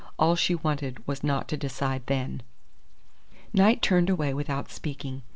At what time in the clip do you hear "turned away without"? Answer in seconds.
3.83-4.71